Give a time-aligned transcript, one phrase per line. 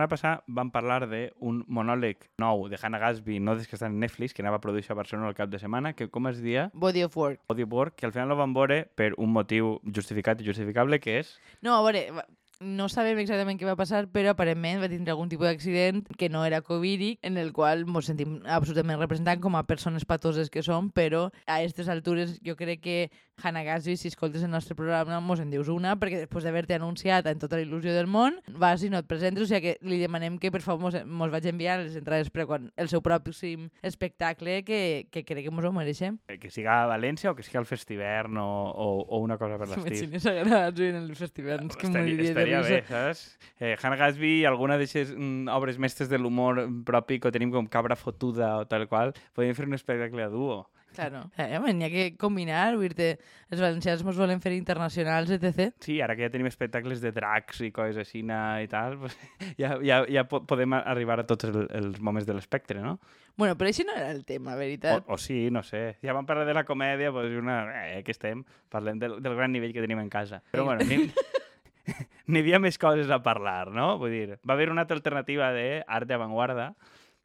[0.00, 3.98] setmana passada vam parlar d'un monòleg nou de Hannah Gatsby, no des que està en
[4.00, 6.70] Netflix, que anava a produir a Barcelona el cap de setmana, que com es dia?
[6.72, 7.40] Body of Work.
[7.48, 11.00] Body of Work, que al final lo van veure per un motiu justificat i justificable,
[11.00, 11.36] que és...
[11.60, 12.24] No, a veure,
[12.60, 16.44] no sabem exactament què va passar, però aparentment va tindre algun tipus d'accident que no
[16.44, 20.90] era covídic, en el qual ens sentim absolutament representant com a persones patoses que som,
[20.92, 22.98] però a aquestes altures jo crec que
[23.42, 27.26] Hannah Gatsby, si escoltes el nostre programa, mos en dius una, perquè després d'haver-te anunciat
[27.30, 30.00] en tota la il·lusió del món, vas i no et presentes, o sigui que li
[30.00, 33.68] demanem que per favor mos, mos vaig enviar les entrades per quan el seu pròxim
[33.82, 36.18] espectacle, que, que crec que mos ho mereixem.
[36.40, 39.68] que siga a València o que siga al Festivern o, o, o una cosa per
[39.70, 40.10] l'estil.
[40.10, 43.24] T'imagines a Gatsby en el festival, és que moriria de estaria bé, saps?
[43.58, 47.96] Eh, Hannah Gatsby, alguna d'aquestes mm, obres mestres de l'humor propi que tenim com cabra
[47.96, 50.62] fotuda o tal qual, podríem fer un espectacle a duo.
[51.00, 51.30] Claro.
[51.38, 53.14] Eh, home, n'hi ha que combinar, vull dir
[53.48, 55.70] els valencians mos volen fer internacionals, etc.
[55.80, 59.16] Sí, ara que ja tenim espectacles de dracs i coses així i tal, pues,
[59.62, 62.98] ja, ja, ja po podem arribar a tots el, els moments de l'espectre, no?
[63.40, 65.08] Bueno, però això no era el tema, veritat.
[65.08, 65.96] O, o sí, no sé.
[66.04, 67.62] Ja vam parlar de la comèdia, doncs una...
[67.86, 70.42] Eh, que estem, parlem del, del gran nivell que tenim en casa.
[70.52, 71.06] Però bueno, ni,
[72.28, 73.94] n'hi havia més coses a parlar, no?
[74.02, 76.74] Vull dir, va haver una altra alternativa d'art d'avantguarda.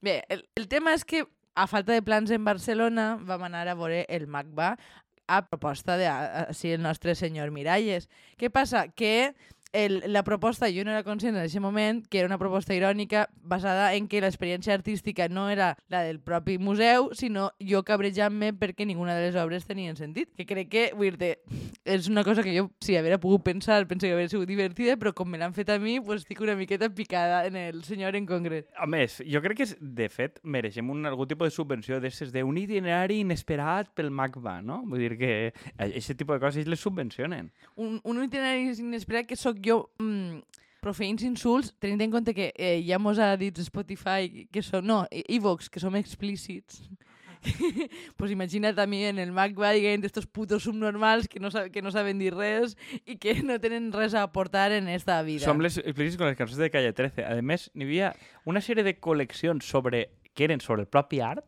[0.05, 1.25] Bé, el, el tema és que,
[1.55, 4.75] a falta de plans en Barcelona, vam anar a veure el MACBA
[5.27, 8.09] a proposta de a, a, sí, el nostre senyor Miralles.
[8.37, 8.85] Què passa?
[8.93, 9.33] Que
[9.75, 13.27] el, la proposta, jo no era conscient en aquest moment, que era una proposta irònica
[13.43, 18.87] basada en que l'experiència artística no era la del propi museu, sinó jo cabrejant-me perquè
[18.87, 20.31] ninguna de les obres tenien sentit.
[20.37, 21.35] Que crec que, vull dir
[21.85, 25.13] és una cosa que jo, si haguera pogut pensar, penso que hauria sigut divertida, però
[25.13, 28.25] com me l'han fet a mi, pues, estic una miqueta picada en el senyor en
[28.25, 28.69] concret.
[28.77, 32.31] A més, jo crec que, és- de fet, mereixem un, algun tipus de subvenció d'esses
[32.33, 34.81] d'un itinerari inesperat pel MACBA, no?
[34.87, 35.31] Vull dir que
[35.77, 37.51] aquest tipus de coses ells les subvencionen.
[37.75, 40.39] un, un itinerari inesperat que sóc jo mm,
[40.85, 44.99] profeint insults, tenint en compte que eh, ja mos ha dit Spotify que són, no,
[45.11, 46.83] Evox, que som explícits.
[48.17, 51.91] pues imagina't a mi en el MACBA dient d'estos putos subnormals que no, que no
[51.93, 52.73] saben dir res
[53.05, 55.45] i que no tenen res a aportar en esta vida.
[55.45, 57.21] Som les explícits con les cançons de Calle 13.
[57.25, 58.13] A més, n'hi havia
[58.49, 61.45] una sèrie de col·leccions sobre que eren sobre el propi art,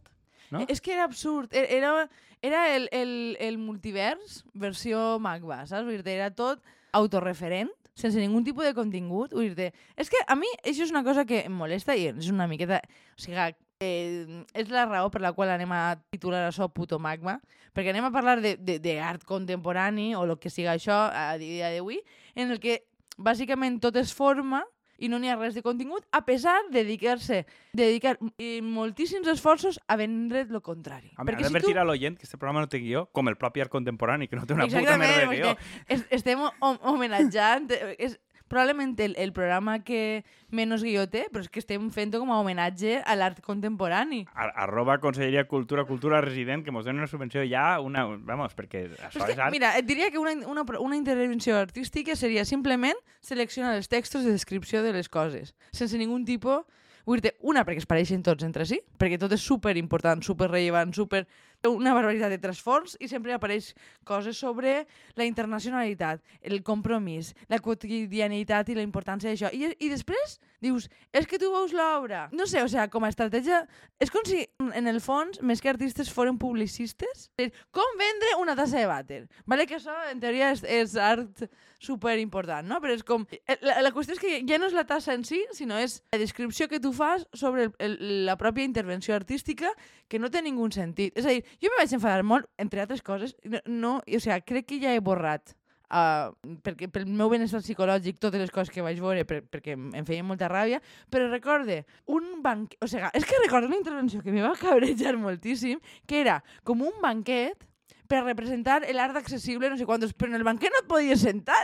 [0.53, 0.61] no?
[0.69, 1.49] És que era absurd.
[1.51, 2.07] E- Era,
[2.45, 3.11] era el, el,
[3.41, 6.05] el multivers versió MACBA, saps?
[6.05, 6.61] Era tot
[6.93, 9.33] autorreferent, sense ningun tipus de contingut.
[9.33, 12.29] Vull dir és que a mi això és una cosa que em molesta i és
[12.33, 12.79] una miqueta...
[13.17, 13.49] O sigui,
[13.79, 17.37] eh, és la raó per la qual anem a titular això puto magma,
[17.73, 22.01] perquè anem a parlar d'art contemporani o el que siga això a dia d'avui,
[22.35, 22.83] en el que
[23.17, 24.63] bàsicament tot es forma
[24.97, 28.17] i no n'hi ha res de contingut, a pesar de dedicar-se, de dedicar
[28.61, 31.11] moltíssims esforços a vendre el contrari.
[31.17, 33.71] A veure, advertir a l'oient que este programa no té guió, com el propi art
[33.71, 35.51] contemporani, que no té una puta Exactament, merda de guió.
[35.55, 37.71] perquè es, estem hom- homenatjant...
[37.71, 40.23] eh, És probablement el, el programa que
[40.55, 44.23] menys guió té, però és que estem fent-ho com a homenatge a l'art contemporani.
[44.33, 48.05] A- Arroba Conselleria Cultura, Cultura Resident, que mos donen una subvenció ja, una...
[48.07, 49.51] Vamos, perquè això Però és és que, art.
[49.51, 54.31] mira, et diria que una, una, una intervenció artística seria simplement seleccionar els textos de
[54.31, 56.63] descripció de les coses, sense ningun tipus...
[57.07, 60.49] Vull dir una, perquè es pareixen tots entre si, perquè tot és super important, super
[60.51, 61.21] rellevant, super...
[61.65, 63.73] una barbaritat de trasfons i sempre apareix
[64.07, 64.85] coses sobre
[65.17, 69.51] la internacionalitat, el compromís, la quotidianitat i la importància d'això.
[69.51, 72.27] I, I després dius, és que tu veus l'obra.
[72.33, 73.61] No sé, o sigui, com a estratègia,
[74.01, 74.41] és com si,
[74.73, 77.27] en el fons, més que artistes foren publicistes.
[77.75, 79.21] Com vendre una tassa de vàter.
[79.45, 81.45] Vale que això, en teoria, és, és art
[81.77, 82.79] super important, no?
[82.81, 83.27] Però és com...
[83.45, 85.99] eh, La, la qüestió és que ja no és la tassa en si, sinó és
[86.13, 89.69] la descripció que tu fas sobre el, el, la pròpia intervenció artística
[90.09, 91.13] que no té ningú sentit.
[91.17, 94.41] És a dir, jo me vaig enfadar molt, entre altres coses, no, no o sigui,
[94.47, 95.55] crec que ja he borrat
[95.91, 96.33] uh,
[96.65, 100.27] perquè pel meu benestar psicològic totes les coses que vaig veure per, perquè em, feien
[100.27, 100.81] molta ràbia,
[101.13, 105.15] però recorde un banquet, o sigui, és que recordo una intervenció que me va cabrejar
[105.19, 107.66] moltíssim, que era com un banquet
[108.07, 111.57] per representar l'art accessible, no sé quantos, però en el banquet no et podies sentar.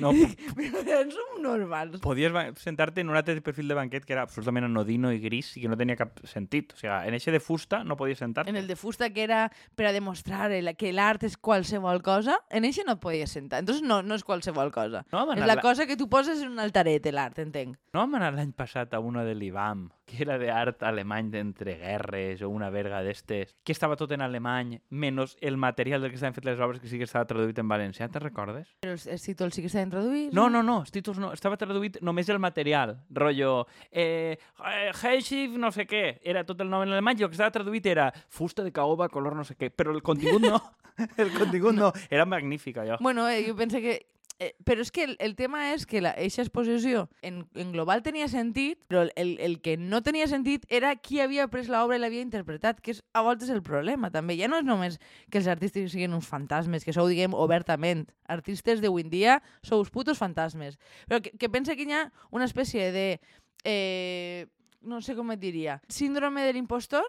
[0.00, 0.12] No,
[0.58, 2.00] però som normals.
[2.04, 2.32] podies
[2.62, 5.68] sentar-te en un altre perfil de banquet que era absolutament anodino i gris i que
[5.72, 6.72] no tenia cap sentit.
[6.74, 8.50] O sigui, en eixe de fusta no podies sentar-te.
[8.50, 12.38] En el de fusta, que era per a demostrar el, que l'art és qualsevol cosa,
[12.50, 13.60] en eixe no et podies sentar.
[13.64, 15.04] Entonces no, no és qualsevol cosa.
[15.12, 17.76] No, és la- cosa que tu poses en un altaret, l'art, entenc.
[17.92, 22.48] No vam anar l'any passat a una de l'IBAM, que era d'art alemany d'entreguerres o
[22.50, 26.48] una verga d'estes, que estava tot en alemany, menys el material del que estaven fet
[26.48, 28.72] les obres que sí que estava traduït en valencià, te'n recordes?
[28.82, 30.32] Però els, els títols sí que s'han traduït.
[30.36, 34.38] No, no, no, els títols no, estava traduït només el material, rotllo, eh,
[34.72, 37.86] eh, no sé què, era tot el nom en alemany i el que estava traduït
[37.86, 40.60] era fusta de caoba color no sé què, però el contingut no,
[41.22, 42.98] el contingut no, era magnífic allò.
[43.00, 43.98] Bueno, eh, jo penso que
[44.38, 48.28] Eh, però és que el, el tema és que aquesta exposició en, en global tenia
[48.30, 52.22] sentit, però el, el que no tenia sentit era qui havia pres l'obra i l'havia
[52.22, 54.36] interpretat, que és a voltes el problema també.
[54.38, 58.06] Ja no és només que els artistes siguin uns fantasmes, que ho diguem obertament.
[58.30, 60.78] Artistes d'avui en dia sou putos fantasmes.
[61.10, 63.08] Però que, que pensa que hi ha una espècie de...
[63.66, 64.46] Eh,
[64.86, 67.02] no sé com et diria, síndrome de l'impostor,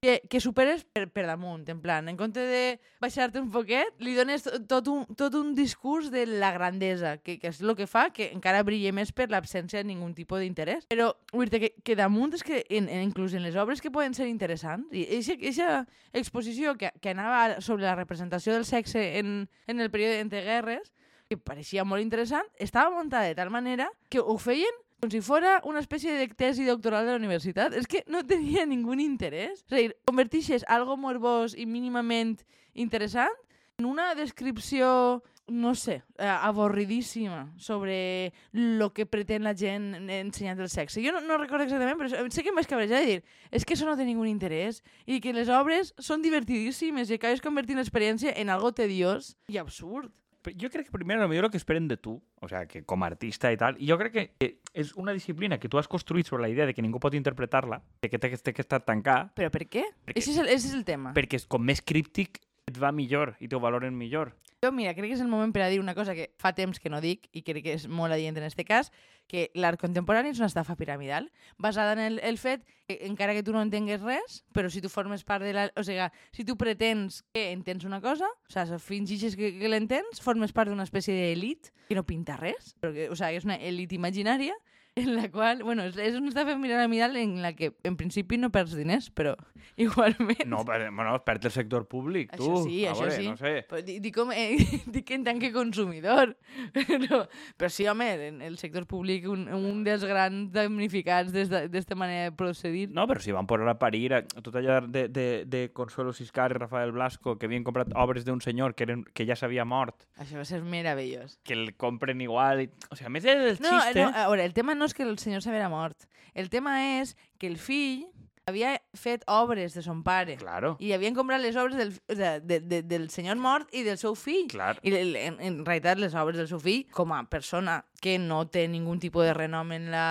[0.00, 4.14] que, que superes per, per damunt, en plan, en compte de baixar-te un poquet, li
[4.16, 8.08] dones tot un, tot un discurs de la grandesa, que, que és el que fa
[8.14, 10.86] que encara brille més per l'absència de ningun tipus d'interès.
[10.92, 13.92] Però, vull dir que, que damunt és que, en, en, inclús en les obres que
[13.94, 15.06] poden ser interessants, i
[15.36, 20.92] aquesta exposició que, que anava sobre la representació del sexe en, en el període entreguerres,
[21.26, 25.60] que pareixia molt interessant, estava muntada de tal manera que ho feien com si fora
[25.68, 27.74] una espècie de tesi doctoral de la universitat.
[27.76, 29.64] És que no tenia ningú interès.
[29.66, 32.38] És a dir, convertixes algo morbós i mínimament
[32.74, 33.34] interessant
[33.78, 40.70] en una descripció, no sé, eh, avorridíssima sobre lo que pretén la gent ensenyant el
[40.72, 41.04] sexe.
[41.04, 43.20] Jo no, no recordo exactament, però sé que em vaig cabrejar de dir
[43.52, 47.44] és que això no té ningú interès i que les obres són divertidíssimes i acabes
[47.44, 50.10] convertint l'experiència en algo tediós i absurd
[50.54, 53.10] jo crec que primer el millor que esperen de tu, o sea, que com a
[53.10, 56.42] artista i tal, i jo crec que és una disciplina que tu has construït sobre
[56.46, 59.32] la idea de que ningú pot interpretar-la, que té, té que estar tancat.
[59.36, 59.86] Però per què?
[60.06, 61.14] Perquè, ese, és el, ese és el tema.
[61.16, 64.34] Perquè com més críptic et va millor i t'ho valoren millor.
[64.66, 66.80] Jo, mira, crec que és el moment per a dir una cosa que fa temps
[66.82, 68.88] que no dic i crec que és molt adient en aquest cas,
[69.30, 71.28] que l'art contemporani és una estafa piramidal,
[71.62, 74.90] basada en el, el fet que encara que tu no entengues res, però si tu
[74.90, 75.68] formes part de la...
[75.78, 76.02] O sigui,
[76.34, 80.72] si tu pretens que entens una cosa, o sigui, fingixes que, que l'entens, formes part
[80.72, 84.58] d'una espècie d'elit que no pinta res, però que, o sigui, és una elit imaginària
[85.02, 88.72] en la qual, bueno, és una estafa piramidal en la que en principi no perds
[88.78, 89.34] diners, però
[89.76, 90.46] igualment...
[90.48, 92.46] No, però, bueno, perd el sector públic, tu.
[92.46, 93.26] Això sí, a això veure, sí.
[93.28, 93.52] No sé.
[93.68, 94.56] Però dic, dic, com, eh,
[94.94, 96.32] dic en tant que consumidor.
[96.72, 97.18] Però,
[97.60, 102.36] però sí, home, en el sector públic un, un dels grans damnificats d'esta manera de
[102.38, 102.86] procedir.
[102.96, 106.48] No, però si van posar a parir a, tot allò de, de, de Consuelo Siscar
[106.54, 110.08] i Rafael Blasco, que havien comprat obres d'un senyor que, eren, que ja s'havia mort.
[110.16, 111.36] Això va ser meravellós.
[111.44, 112.64] Que el compren igual.
[112.64, 112.72] I...
[112.88, 114.00] O sigui, a més del no, xiste...
[114.00, 116.06] No, a veure, el tema no és que el senyor s'havia mort.
[116.34, 118.06] El tema és que el fill
[118.46, 120.36] havia fet obres de son pare.
[120.38, 120.76] Claro.
[120.78, 124.14] I havien comprat les obres del, de, de, de, del senyor mort i del seu
[124.14, 124.46] fill.
[124.52, 124.76] Clar.
[124.86, 128.68] I en, en realitat les obres del seu fill, com a persona que no té
[128.70, 130.06] ningun tipus de renom en la...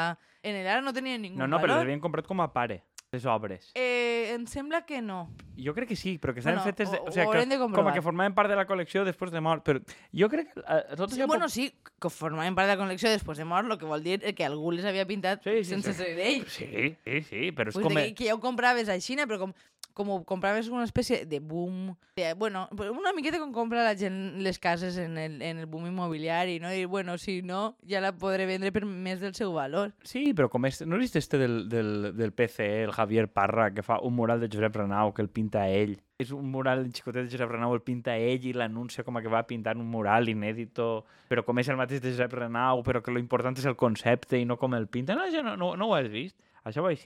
[0.45, 1.63] En el ara no tenia ningú No, no, valor.
[1.65, 2.83] però les havien comprat com a pare,
[3.15, 3.71] les obres.
[3.73, 5.29] Eh, em sembla que no.
[5.55, 6.91] Jo crec que sí, però que estaven Bueno, fetes...
[6.91, 9.31] De, ho- o sigui, que, de com a que formaven part de la col·lecció després
[9.31, 9.63] de mort.
[9.63, 9.79] Però
[10.11, 11.27] jo crec que eh, tot Sí, això...
[11.31, 11.69] bueno, sí,
[12.01, 14.73] que formaven part de la col·lecció després de mort, el que vol dir que algú
[14.75, 16.03] les havia pintat Sí, sí, sense sí.
[16.03, 16.43] ser d'ell.
[16.51, 16.67] Sí,
[17.05, 17.95] sí, sí, però és Pues com...
[17.95, 19.55] que, que ja ho compraves a Xina, però com,
[19.95, 21.95] com compraves una espècie de boom.
[22.19, 25.87] De, bueno, una miqueta com compra la gent les cases en el, en el boom
[25.87, 26.71] immobiliari, no?
[26.73, 29.95] I, bueno, si no, ja la podré vendre per més del seu valor.
[30.03, 33.83] Sí, però com este, no vist este del, del, del PCE, el Javier Parra, que
[33.87, 35.95] fa un mural de Josep Renau, que el pinta ell.
[36.19, 39.31] És un mural xicotet de Josep Renau, el pinta ell i l'anuncia com a que
[39.31, 43.15] va pintar un mural inèdito, però com és el mateix de Josep Renau, però que
[43.15, 45.15] lo important és el concepte i no com el pinta.
[45.15, 46.35] No, això no, no, no ho has vist?
[46.65, 46.99] Això ho vaig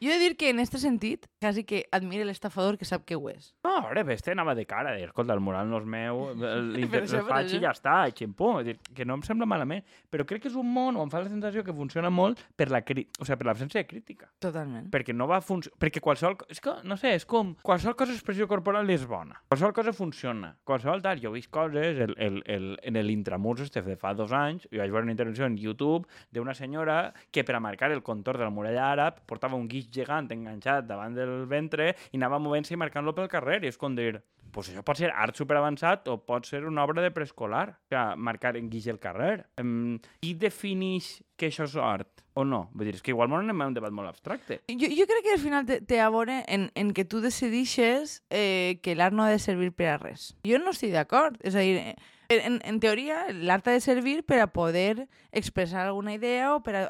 [0.00, 0.08] dir.
[0.08, 3.16] Jo he de dir que en aquest sentit, quasi que admire l'estafador que sap que
[3.16, 3.52] ho és.
[3.64, 6.22] No, a veure, este anava de cara, de, escolta, el mural no és meu,
[7.00, 8.52] això, el faig i ja està, i ximpú.
[8.60, 11.12] És dir, que no em sembla malament, però crec que és un món o em
[11.12, 13.06] fa la sensació que funciona molt per la cri...
[13.20, 14.30] o sigui, per l'absència de crítica.
[14.42, 14.90] Totalment.
[14.92, 15.76] Perquè no va funcionar...
[15.80, 16.38] Perquè qualsevol...
[16.50, 17.54] És que, no sé, és com...
[17.66, 19.38] Qualsevol cosa d'expressió corporal és bona.
[19.52, 20.54] Qualsevol cosa funciona.
[20.64, 21.20] Qualsevol tal...
[21.20, 22.00] Jo he vist coses...
[22.00, 25.46] El, el, el, en l'intramurs este de fa dos anys, jo vaig veure una intervenció
[25.46, 29.58] en YouTube d'una senyora que per a marcar el contorn de la muralla àrab portava
[29.58, 33.62] un guix gegant enganxat davant del ventre i anava movent-se i marcant-lo pel carrer.
[33.64, 34.18] I és com dir...
[34.50, 37.68] Pues això pot ser art superavançat o pot ser una obra de preescolar.
[37.86, 39.44] Sigui, marcar en guix el carrer.
[39.62, 42.64] Um, qui defineix que això és art o no?
[42.74, 44.58] Vull dir, és que igual anem a un debat molt abstracte.
[44.66, 48.24] Jo, jo crec que al final té, té a veure en, en que tu decidixes
[48.26, 50.32] eh, que l'art no ha de servir per a res.
[50.42, 51.38] Jo no estic d'acord.
[51.46, 55.86] És a dir, eh, en, en teoria, l'art ha de servir per a poder expressar
[55.86, 56.84] alguna idea o per a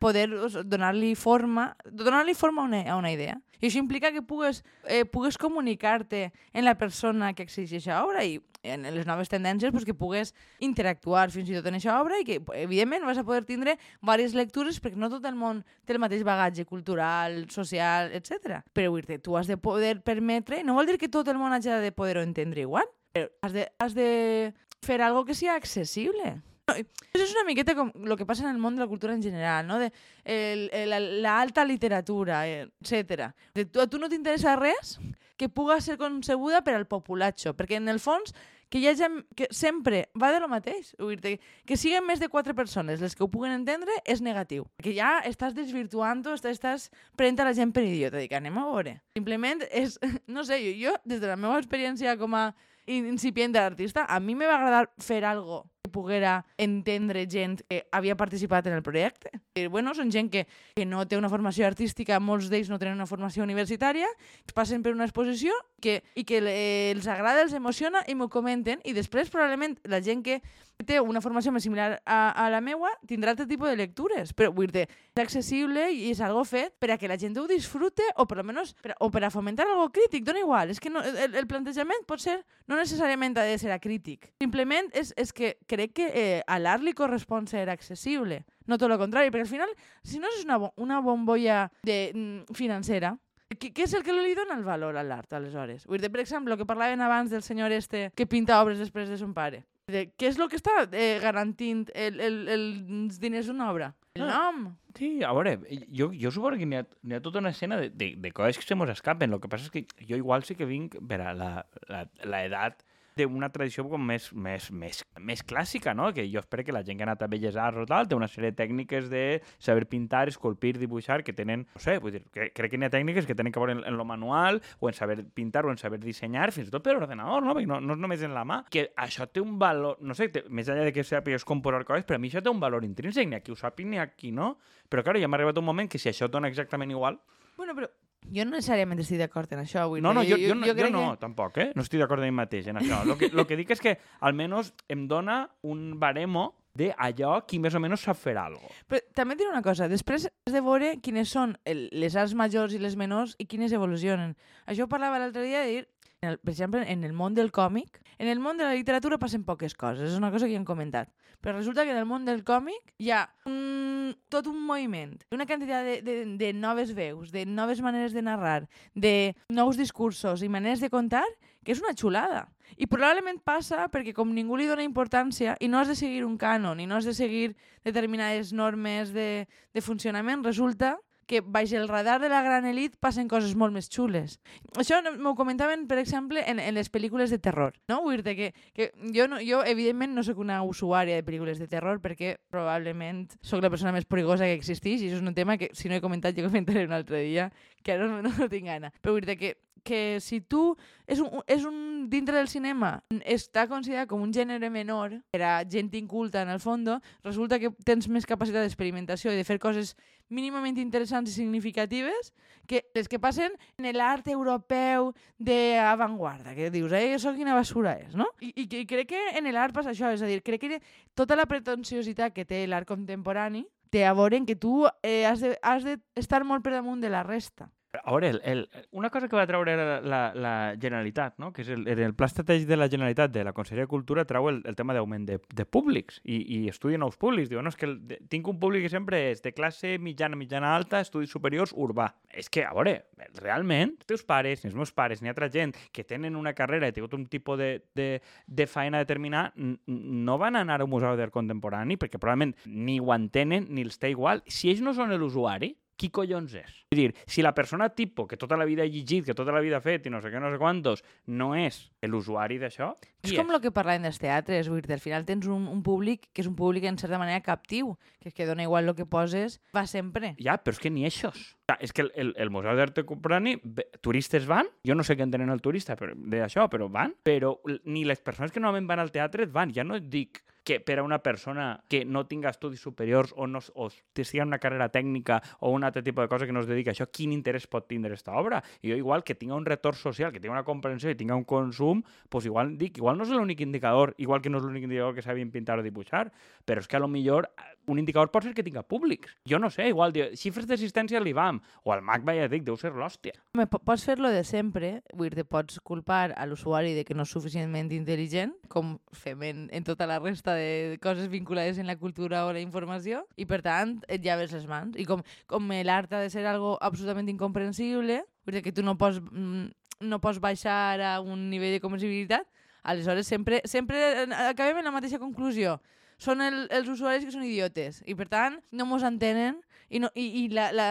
[0.00, 0.32] poder
[0.64, 3.38] donar-li forma, donar-li forma a una, a una idea.
[3.60, 8.24] I això implica que pugues, eh, pugues comunicar-te en la persona que exigeix aquesta obra
[8.24, 12.18] i en les noves tendències pues, que pugues interactuar fins i tot en aquesta obra
[12.20, 15.96] i que, evidentment, vas a poder tindre diverses lectures perquè no tot el món té
[15.96, 18.62] el mateix bagatge cultural, social, etc.
[18.72, 21.72] Però dir tu has de poder permetre, no vol dir que tot el món hagi
[21.84, 26.40] de poder-ho entendre igual, però has de, has de fer algo que sigui accessible.
[26.74, 29.22] Això és una miqueta com el que passa en el món de la cultura en
[29.22, 29.78] general, no?
[29.80, 29.90] De
[30.24, 33.30] el, el, la alta literatura, etc.
[33.30, 34.98] A tu no t'interessa res
[35.40, 38.34] que puga ser concebuda per al populatxo, perquè en el fons
[38.70, 40.92] que hi ha gent que sempre va de lo mateix.
[41.00, 44.68] Dir que siguin més de quatre persones les que ho puguen entendre és negatiu.
[44.78, 48.20] Que ja estàs desvirtuant-ho, estàs, prenent la gent per idiota.
[48.20, 49.00] Dic, anem a veure.
[49.18, 49.98] Simplement és,
[50.34, 52.50] no sé, jo, jo des de la meva experiència com a
[52.86, 58.66] incipient d'artista, a mi me va agradar fer algo poguera entendre gent que havia participat
[58.66, 59.32] en el projecte.
[59.54, 60.46] I, bueno, són gent que,
[60.76, 64.08] que no té una formació artística, molts d'ells no tenen una formació universitària,
[64.54, 68.94] passen per una exposició que, i que els agrada, els emociona i m'ho comenten i
[68.96, 70.40] després probablement la gent que
[70.86, 74.50] té una formació més similar a, a la meua tindrà aquest tipus de lectures, però
[74.54, 78.04] vull dir és accessible i és algo fet per a que la gent ho disfrute
[78.16, 81.02] o per almenys per, o per a fomentar algo crític, dona igual, és que no,
[81.04, 82.38] el, el plantejament pot ser
[82.70, 86.84] no necessàriament ha de ser acrític, simplement és, és que crec que eh, a l'art
[86.84, 90.58] li correspon ser accessible, no tot el contrari, perquè al final, si no és una,
[90.82, 93.14] una bombolla de, mm, financera,
[93.50, 95.86] què, què és el que li dona el valor a l'art, aleshores?
[95.90, 99.10] Vull dir, per exemple, el que parlaven abans del senyor este que pinta obres després
[99.10, 99.64] de son pare.
[99.90, 102.66] De, què és el que està eh, garantint el, el, el,
[103.00, 103.88] els diners d'una obra?
[104.14, 104.68] El ah, nom.
[104.94, 105.56] Sí, a veure,
[105.90, 106.84] jo, jo suposo que n'hi ha,
[107.16, 109.34] ha tota una escena de, de, de coses que se mos escapen.
[109.34, 112.84] El que passa és que jo igual sí que vinc per a l'edat
[113.18, 116.10] d'una tradició com més, més, més, més clàssica, no?
[116.14, 118.16] Que jo espero que la gent que ha anat a Belles Arts o tal té
[118.18, 119.24] una sèrie de tècniques de
[119.58, 122.92] saber pintar, esculpir, dibuixar, que tenen, no sé, vull dir, que, crec que hi ha
[122.92, 125.80] tècniques que tenen que veure en, en lo manual, o en saber pintar, o en
[125.80, 127.56] saber dissenyar, fins i tot per ordenador, no?
[127.60, 128.62] No, no és només en la mà.
[128.70, 132.06] Que això té un valor, no sé, té, més enllà de que sàpigues composar coses,
[132.08, 134.54] però a mi això té un valor intrínsec, ni aquí ho sàpiga ni aquí no.
[134.90, 137.20] Però, clar, ja m'ha arribat un moment que si això dona exactament igual...
[137.56, 137.90] Bueno, però
[138.28, 139.86] jo no necessàriament estic d'acord en això.
[139.90, 141.20] Vull no, no, jo, jo, jo, jo, jo no, que...
[141.24, 141.68] tampoc, eh?
[141.76, 143.02] No estic d'acord amb mi mateix en això.
[143.08, 147.58] Lo que, lo que dic és que almenys em dona un baremo de allò qui
[147.58, 148.84] més o menys sap fer alguna cosa.
[148.88, 152.36] Però també et diré una cosa, després has de veure quines són el, les arts
[152.38, 154.36] majors i les menors i quines evolucionen.
[154.70, 155.82] Això ho parlava l'altre dia de dir
[156.22, 159.16] en el, per exemple, en el món del còmic, en el món de la literatura
[159.16, 161.08] passen poques coses, és una cosa que ja hem comentat.
[161.40, 165.46] Però resulta que en el món del còmic hi ha un, tot un moviment, una
[165.48, 170.52] quantitat de, de, de noves veus, de noves maneres de narrar, de nous discursos i
[170.52, 171.24] maneres de contar,
[171.64, 172.44] que és una xulada.
[172.76, 176.36] I probablement passa perquè com ningú li dona importància i no has de seguir un
[176.36, 177.54] cànon i no has de seguir
[177.88, 180.98] determinades normes de, de funcionament, resulta
[181.30, 184.40] que baix el radar de la gran elit passen coses molt més xules.
[184.82, 187.76] Això m'ho comentaven, per exemple, en, en les pel·lícules de terror.
[187.90, 188.00] No?
[188.02, 191.70] Vull dir que, que jo, no, jo, evidentment, no sóc una usuària de pel·lícules de
[191.70, 195.54] terror perquè probablement sóc la persona més perigosa que existeix i això és un tema
[195.60, 197.50] que, si no he comentat, jo comentaré un altre dia,
[197.84, 198.90] que ara no, no tinc gana.
[198.98, 203.66] Però vull dir que que si tu és un, és un dintre del cinema està
[203.70, 206.90] considerat com un gènere menor per a gent inculta en el fons,
[207.24, 209.96] resulta que tens més capacitat d'experimentació i de fer coses
[210.30, 212.32] mínimament interessants i significatives
[212.70, 218.14] que les que passen en l'art europeu d'avantguarda, que dius, eh, això quina basura és,
[218.14, 218.28] no?
[218.40, 220.80] I, i, i crec que en l'art passa això, és a dir, crec que
[221.18, 226.44] tota la pretensiositat que té l'art contemporani té a veure que tu eh, has d'estar
[226.44, 227.68] de, molt per damunt de la resta.
[227.92, 231.48] A veure, el, el, una cosa que va treure la, la, la Generalitat, no?
[231.52, 234.46] que és el, el pla estratègic de la Generalitat de la Conselleria de Cultura treu
[234.46, 237.50] el, el tema d'augment de, de públics i, i estudia nous públics.
[237.50, 240.38] Diu, no, és que el, de, tinc un públic que sempre és de classe mitjana,
[240.38, 242.12] mitjana alta, estudis superiors, urbà.
[242.30, 242.94] És que, a veure,
[243.40, 246.86] realment, els teus pares, ni els meus pares, ni altra gent que tenen una carrera
[246.86, 248.08] i tingut un tipus de, de,
[248.46, 249.50] de feina determinada,
[249.90, 253.98] no van anar a un museu d'art contemporani perquè probablement ni ho entenen ni els
[253.98, 254.46] té igual.
[254.46, 256.80] Si ells no són l'usuari, qui collons és?
[256.90, 259.60] És dir, si la persona tipo que tota la vida ha llegit, que tota la
[259.60, 263.34] vida ha fet i no sé què, no sé quantos, no és l'usuari d'això, és
[263.36, 266.40] com el que parlàvem dels teatres, vull dir, al final tens un, un públic que
[266.40, 269.58] és un públic en certa manera captiu, que és que dona igual el que poses,
[269.76, 270.34] va sempre.
[270.40, 271.32] Ja, però és que ni això.
[271.78, 273.58] És que el, el, el Museu d'Art Contemporani,
[274.02, 278.24] turistes van, jo no sé què entenen el turista d'això, però van, però ni les
[278.24, 281.18] persones que normalment van al teatre van, ja no et dic que per a una
[281.18, 285.82] persona que no tinga estudis superiors o, no, o sigui una carrera tècnica o un
[285.82, 288.36] altre tipus de cosa que no es dedica a això, quin interès pot tindre aquesta
[288.38, 288.60] obra?
[288.86, 291.42] I jo igual que tinga un retorn social, que tinga una comprensió i tinga un
[291.42, 295.16] consum, pues igual dic, igual no és l'únic indicador, igual que no és l'únic indicador
[295.18, 296.28] que sabien pintar o dibuixar,
[296.62, 297.50] però és que a lo millor
[297.86, 299.32] un indicador pot ser que tinga públics.
[299.48, 302.92] Jo no sé, igual, xifres d'assistència a l'IBAM o al MAC, ja dic, deu ser
[302.94, 303.34] l'hòstia.
[303.70, 307.90] Pots fer-lo de sempre, vull dir, pots culpar a l'usuari de que no és suficientment
[307.96, 312.54] intel·ligent, com fem en, en tota la resta de coses vinculades en la cultura o
[312.54, 314.96] la informació, i per tant et llaves les mans.
[315.00, 318.96] I com, com l'art ha de ser algo absolutament incomprensible, vull dir que tu no
[318.98, 319.70] pots, mm,
[320.06, 322.46] no pots baixar a un nivell de comprensibilitat,
[322.82, 325.80] aleshores sempre, sempre acabem en la mateixa conclusió
[326.20, 329.58] són el, els usuaris que són idiotes i per tant no mos entenen
[329.88, 330.88] i, no, i, i la, la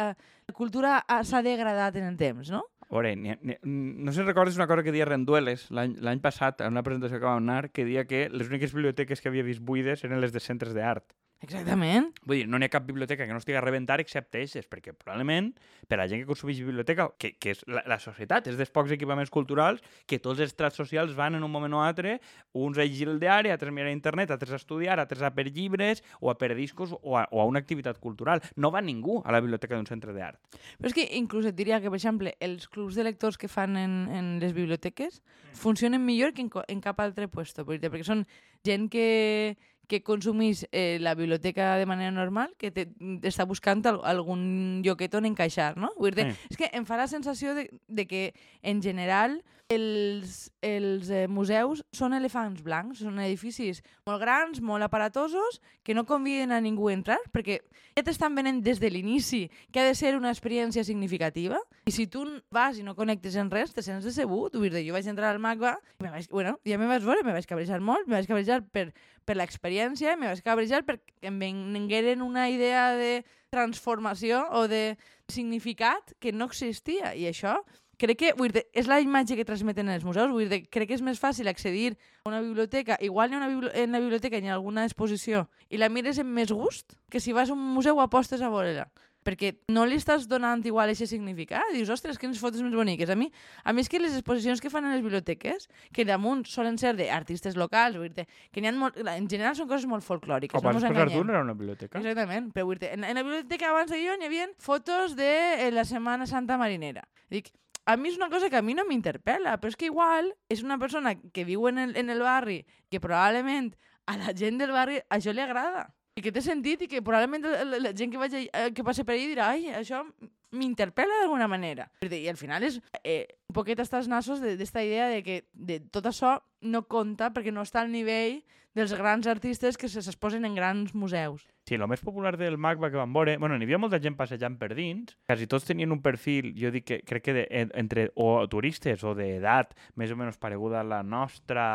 [0.57, 2.63] cultura ha- s'ha degradat en el temps, no?
[2.89, 6.63] A veure, ni, ni, no sé si recordes una cosa que deia Rendueles l'any passat,
[6.65, 9.62] en una presentació que vam anar, que deia que les úniques biblioteques que havia vist
[9.62, 11.05] buides eren les de centres d'art.
[11.39, 12.10] Exactament.
[12.27, 14.91] Vull dir, no n'hi ha cap biblioteca que no estigui a rebentar excepte eixes, perquè
[14.91, 15.53] probablement
[15.88, 18.72] per a la gent que consumeix biblioteca, que, que és la, la societat, és dels
[18.75, 19.79] pocs equipaments culturals
[20.10, 22.17] que tots els trats socials van en un moment o altre,
[22.60, 25.31] uns a llegir el diari, altres a mirar a internet, altres a estudiar, altres a
[25.31, 28.43] per llibres o a per discos o a, o a una activitat cultural.
[28.60, 30.43] No va ningú a la biblioteca d'un centre d'art.
[30.75, 33.79] Però és que inclús et diria que, per exemple, els clubs de lectors que fan
[33.79, 35.22] en, en les biblioteques
[35.55, 38.27] funcionen millor que en, en cap altre per dir-te, perquè són
[38.67, 39.55] gent que,
[39.89, 42.86] que consumís eh, la biblioteca de manera normal, que te,
[43.25, 45.89] està buscant al, algun lloquet on encaixar, no?
[45.98, 46.48] Vull dir Sí.
[46.53, 48.22] és que em fa la sensació de, de que,
[48.62, 55.59] en general, els, els eh, museus són elefants blancs, són edificis molt grans, molt aparatosos,
[55.85, 57.59] que no conviden a ningú a entrar, perquè
[57.93, 62.07] ja t'estan venent des de l'inici que ha de ser una experiència significativa, i si
[62.09, 64.57] tu vas i no connectes en res, te sents decebut.
[64.57, 67.25] Vull dir, jo vaig entrar al MACBA, i me vaig, bueno, ja me vaig veure,
[67.27, 68.88] me vaig cabrejar molt, me vaig cabrejar per,
[69.21, 73.19] per l'experiència, me vaig cabrejar perquè em vengueren una idea de
[73.53, 74.97] transformació o de
[75.29, 77.59] significat que no existia, i això
[77.99, 80.31] crec que vull dir, és la imatge que transmeten els museus.
[80.31, 81.91] Vull dir, crec que és més fàcil accedir
[82.23, 85.91] a una biblioteca, igual ha una bibli en la biblioteca ni alguna exposició, i la
[85.91, 88.89] mires amb més gust que si vas a un museu apostes a veure-la
[89.25, 91.73] perquè no li estàs donant igual aquest significat.
[91.75, 93.09] Dius, ostres, quines fotos més boniques.
[93.11, 93.29] A mi,
[93.63, 96.95] a mi és que les exposicions que fan a les biblioteques, que damunt solen ser
[96.97, 100.63] d'artistes locals, vull dir que n'hi ha molt, en general són coses molt folclòriques, O
[100.63, 101.13] no enganyem.
[101.19, 101.99] tu era una biblioteca?
[101.99, 105.29] Exactament, però vull dir, en, en la biblioteca abans de jo n'hi havia fotos de
[105.67, 107.03] eh, la Setmana Santa Marinera.
[107.29, 107.51] Dic,
[107.89, 110.62] a mi és una cosa que a mi no m'interpel·la, però és que igual és
[110.62, 113.72] una persona que viu en el, en el barri que probablement
[114.05, 117.48] a la gent del barri això li agrada i que té sentit i que probablement
[117.48, 120.03] la, la, gent que, vagi, eh, que passe per allà dirà ai, això
[120.51, 121.88] m'interpel·la d'alguna manera.
[122.05, 125.79] I al final és eh, un poquet estar als nassos d'esta idea de que de
[125.93, 128.41] tot això no compta perquè no està al nivell
[128.78, 131.47] dels grans artistes que se s'exposen en grans museus.
[131.69, 133.36] Sí, el més popular del MACBA que vam veure...
[133.38, 136.88] Bueno, n'hi havia molta gent passejant per dins, quasi tots tenien un perfil, jo dic
[136.89, 140.88] que crec que de, en- entre o turistes o d'edat més o menys pareguda a
[140.88, 141.65] la nostra...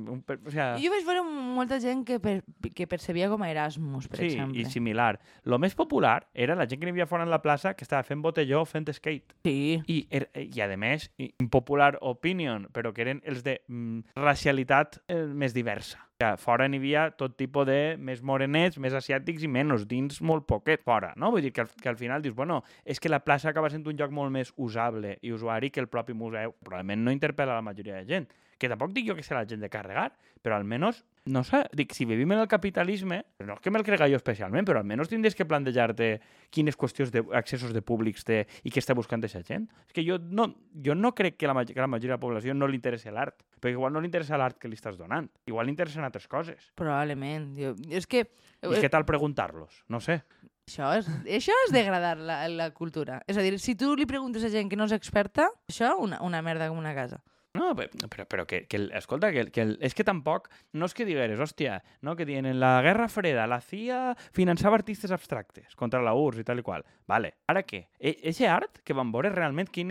[0.00, 2.38] Un, per, o sea, Jo vaig veure molta gent que, per,
[2.72, 4.62] que percebia com a Erasmus, per sí, exemple.
[4.62, 5.18] i similar.
[5.44, 8.06] Lo més popular era la gent que n'hi havia fora en la plaça que estava
[8.06, 9.34] fent botelló, fent skate.
[9.44, 9.80] Sí.
[9.90, 15.24] I, er, i a més, impopular opinion, però que eren els de mm, racialitat eh,
[15.26, 16.06] més diversa.
[16.20, 20.44] Sigui, fora n'hi havia tot tipus de més morenets, més asiàtics i menys, dins molt
[20.46, 21.30] poquet fora, no?
[21.32, 23.86] Vull dir que al, que al final dius, bueno, és que la plaça acaba sent
[23.88, 26.52] un lloc molt més usable i usuari que el propi museu.
[26.60, 28.28] Probablement no interpel·la la majoria de gent.
[28.60, 30.10] Que tampoc dic jo que serà la gent de carregar,
[30.44, 34.08] però almenys, no sé, dic, si vivim en el capitalisme, no és que me'l crega
[34.08, 36.10] jo especialment, però almenys tindries que plantejar-te
[36.52, 39.68] quines qüestions d'accessos de públics té i què està buscant aquesta gent.
[39.88, 40.50] És que jo no,
[40.84, 43.40] jo no crec que la, que la majoria de la població no li interessi l'art,
[43.60, 46.70] perquè igual no li interessa l'art que li estàs donant, igual li interessen altres coses.
[46.80, 47.52] Probablement.
[47.56, 48.26] Jo, és que
[48.60, 49.84] I què tal preguntar-los?
[49.88, 50.20] No sé.
[50.68, 51.08] això és,
[51.40, 53.20] això és degradar la, la cultura.
[53.26, 56.20] És a dir, si tu li preguntes a gent que no és experta, això una,
[56.22, 57.22] una merda com una casa.
[57.58, 60.46] No, pe- però, però que, que escolta, que, que el, és que tampoc,
[60.78, 64.78] no és que digueres, hòstia, no, que diuen en la Guerra Freda la CIA finançava
[64.78, 66.86] artistes abstractes contra la URSS i tal i qual.
[67.10, 67.88] Vale, ara què?
[67.98, 69.90] E, eixe art que van veure realment quin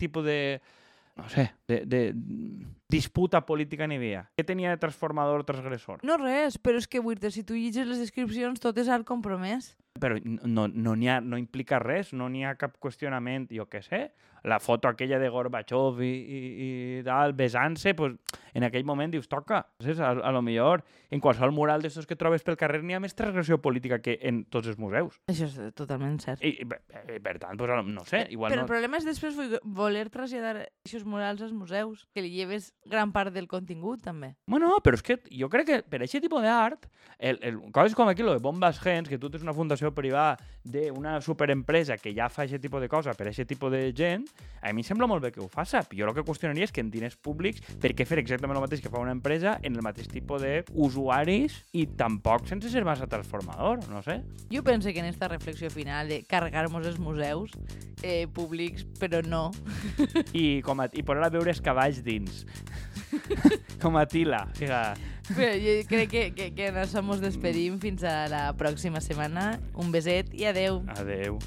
[0.00, 0.38] tipus de,
[1.14, 2.02] no sé, de, de
[2.90, 4.24] disputa política n'hi havia?
[4.34, 6.02] Què tenia de transformador transgressor?
[6.02, 9.76] No res, però és que vull si tu llegis les descripcions, tot és art compromès.
[10.00, 14.06] Però no, no, ha, no implica res, no n'hi ha cap qüestionament, jo què sé.
[14.46, 16.40] La foto aquella de Gorbachev i, i,
[17.00, 18.12] i tal, besant-se, pues,
[18.54, 19.64] en aquell moment dius, toca.
[19.82, 19.98] Saps?
[19.98, 23.16] A, a lo millor, en qualsevol mural d'estos que trobes pel carrer n'hi ha més
[23.18, 25.16] transgressió política que en tots els museus.
[25.32, 26.44] Això és totalment cert.
[26.46, 26.78] I, i, per-
[27.10, 28.70] i per tant, pues, no sé, igual Però el no...
[28.70, 33.34] problema és després vo- voler traslladar aquests murals als museus, que li lleves gran part
[33.34, 34.36] del contingut, també.
[34.46, 36.86] Bueno, però és que jo crec que per aquest tipus d'art,
[37.18, 40.36] el, el, coses com aquí, lo de Bombas Gens, que tu tens una fundació privada
[40.66, 44.24] d'una superempresa que ja fa aquest tipus de cosa per aquest tipus de gent,
[44.60, 45.84] a mi em sembla molt bé que ho faça.
[45.94, 48.82] Jo el que qüestionaria és que en diners públics, per què fer exactament el mateix
[48.82, 53.86] que fa una empresa en el mateix tipus d'usuaris i tampoc sense ser massa transformador,
[53.92, 54.20] no sé.
[54.52, 57.54] Jo penso que en esta reflexió final de carregar-nos els museus
[58.02, 59.50] eh, públics, però no.
[60.32, 62.44] I, com a, i posar a veure els cavalls dins.
[63.82, 64.46] com a tila.
[64.58, 64.94] Figa.
[65.32, 69.56] Però jo crec que, que, que ens mos despedim fins a la pròxima setmana.
[69.74, 70.82] Un beset i adeu.
[70.96, 71.40] Adeu.